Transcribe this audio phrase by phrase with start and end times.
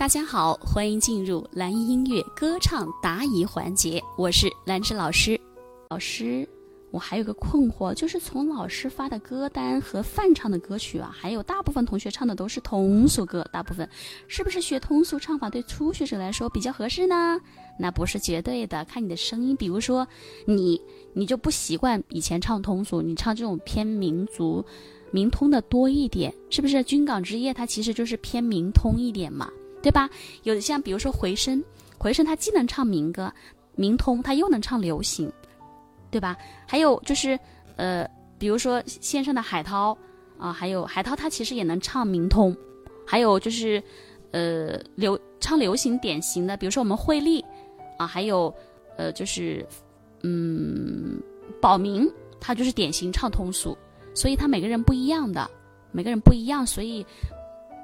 [0.00, 5.38] 大家好，欢迎进入蓝音音乐歌唱答疑环节，我是兰芝老师。
[5.90, 6.48] 老师，
[6.90, 13.86] 我还有个困惑，就是从老师发的歌单和范唱的歌曲啊，还有大部分同学唱的都是通俗歌，大部分
[14.26, 17.38] 是不是学通俗唱法对初学者来说比较合适呢？
[17.78, 19.54] 那不是绝对的，看你的声音。
[19.54, 20.08] 比如说
[20.46, 20.80] 你，
[21.12, 24.64] 你就不习惯以前唱通俗，你唱这种偏民族、
[25.10, 26.82] 民通的多一点，是不是？
[26.84, 29.50] 军港之夜它其实就是偏民通一点嘛。
[29.82, 30.08] 对吧？
[30.42, 31.62] 有的像比如说回声，
[31.96, 33.32] 回声它既能唱民歌、
[33.74, 35.32] 民通，它又能唱流行，
[36.10, 36.36] 对吧？
[36.66, 37.38] 还有就是，
[37.76, 38.06] 呃，
[38.38, 39.96] 比如说线上的海涛
[40.38, 42.54] 啊，还有海涛，他其实也能唱民通。
[43.06, 43.82] 还有就是，
[44.32, 47.42] 呃，流唱流行典型的，比如说我们惠利
[47.96, 48.54] 啊，还有
[48.98, 49.66] 呃，就是
[50.22, 51.18] 嗯，
[51.60, 52.06] 宝明，
[52.38, 53.76] 他就是典型唱通俗，
[54.14, 55.50] 所以他每个人不一样的，
[55.90, 57.02] 每个人不一样，所以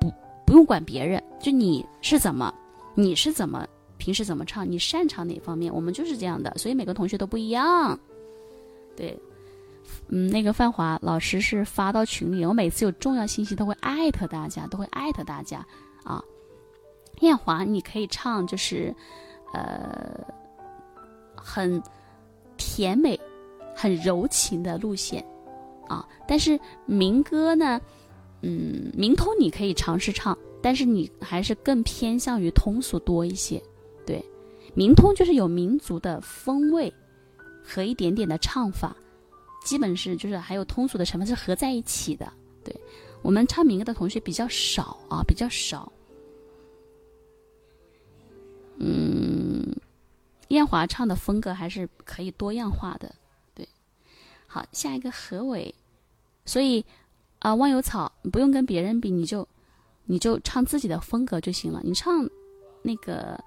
[0.00, 0.12] 不。
[0.46, 2.50] 不用管别人，就你是怎么，
[2.94, 7.98] 你是怎么，平时怎么唱，你擅长哪方面，我们就是这样的，所以每个同学都不一样。
[8.96, 9.14] 对，
[10.08, 15.58] 嗯，那个范华老师是发到群里，我每次有重要信息都会艾特大家，都会艾特大家
[16.02, 16.24] 啊。
[17.20, 18.96] 艳华，你可以唱就是，
[19.52, 20.18] 呃，
[21.36, 21.82] 很
[22.56, 23.20] 甜美、
[23.76, 25.22] 很柔情的路线
[25.88, 27.78] 啊，但是民歌呢？
[28.46, 33.62] 嗯，民通你可以尝试唱，但是你还是更偏向于通俗多一些。
[34.04, 34.22] 对，
[34.74, 36.92] 民通就是有民族的风味
[37.64, 38.94] 和一点点的唱法，
[39.64, 42.30] 基本是就是还有通俗的成分是合在一起的。
[42.62, 42.78] 对
[43.22, 45.90] 我们唱民歌的同学比较少啊，比较少。
[48.76, 49.74] 嗯，
[50.48, 53.14] 艳华唱的风格还是可以多样化的。
[53.54, 53.66] 对，
[54.46, 55.74] 好，下一个何伟，
[56.44, 56.84] 所以。
[57.44, 59.46] 啊，忘忧草，你不用跟别人比，你就，
[60.06, 61.78] 你就唱自己的风格就行了。
[61.84, 62.26] 你唱，
[62.80, 63.38] 那个，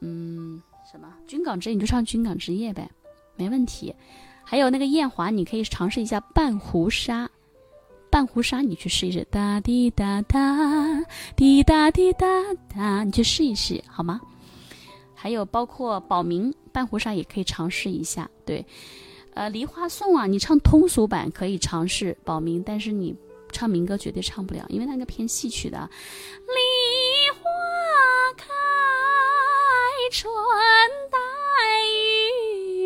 [0.00, 0.60] 嗯，
[0.90, 2.90] 什么军港之夜，你就唱军港之夜呗，
[3.36, 3.94] 没问题。
[4.42, 7.30] 还有那个艳华，你可以尝试一下半湖沙，
[8.10, 11.04] 半湖沙你去试一试，哒滴哒哒，
[11.36, 12.26] 滴答滴答
[12.74, 14.20] 哒，你去试一试好吗？
[15.14, 18.66] 还有包括保明半湖沙也可以尝试一下，对，
[19.34, 23.14] 呃，梨花颂啊，你唱通俗版可以尝试保明，但是你。
[23.56, 25.88] 唱民歌绝对唱不了，因为那个偏戏曲的。
[26.46, 27.40] 梨花
[28.36, 28.44] 开，
[30.12, 30.30] 春
[31.10, 31.16] 带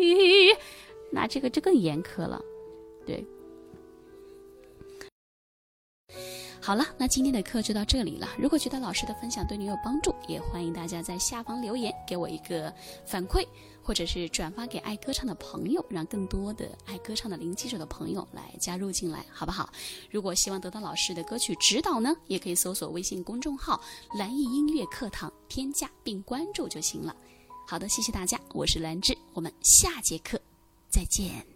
[0.05, 0.55] 雨，
[1.09, 2.41] 那这个就更严苛了。
[3.05, 3.25] 对，
[6.63, 8.29] 好了，那今天的课就到这里了。
[8.37, 12.73] 如果觉得老师的分享对你有帮助，也欢迎大家在下方留言给我一个
[13.05, 13.45] 反馈。
[13.83, 19.67] 或者是转发给爱歌唱的朋友，让更多的爱歌唱的零基础的朋友来加入进来，好不好？
[20.11, 23.81] 如果希望得到老师的歌曲指导呢，也可以搜索微信公众号
[24.13, 27.15] “蓝艺音乐课堂”，添加并关注就行了。
[27.67, 30.39] 好的，谢谢大家，我是兰芝，我们下节课
[30.87, 31.50] 再见。